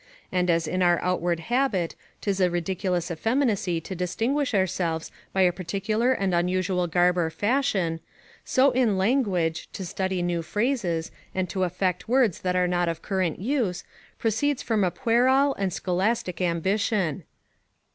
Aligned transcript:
And 0.31 0.49
as 0.49 0.67
in 0.67 0.81
our 0.81 0.99
outward 1.03 1.41
habit, 1.41 1.93
'tis 2.21 2.39
a 2.41 2.49
ridiculous 2.49 3.11
effeminacy 3.11 3.79
to 3.81 3.93
distinguish 3.93 4.55
ourselves 4.55 5.11
by 5.31 5.41
a 5.43 5.51
particular 5.51 6.11
and 6.11 6.33
unusual 6.33 6.87
garb 6.87 7.19
or 7.19 7.29
fashion; 7.29 7.99
so 8.43 8.71
in 8.71 8.97
language, 8.97 9.69
to 9.73 9.85
study 9.85 10.23
new 10.23 10.41
phrases, 10.41 11.11
and 11.35 11.47
to 11.51 11.65
affect 11.65 12.09
words 12.09 12.39
that 12.39 12.55
are 12.55 12.67
not 12.67 12.89
of 12.89 13.03
current 13.03 13.37
use, 13.37 13.83
proceeds 14.17 14.63
from 14.63 14.83
a 14.83 14.89
puerile 14.89 15.53
and 15.59 15.71
scholastic 15.71 16.41
ambition. 16.41 17.21